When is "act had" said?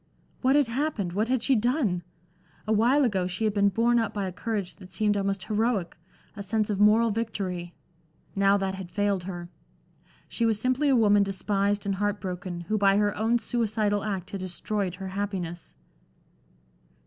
14.03-14.39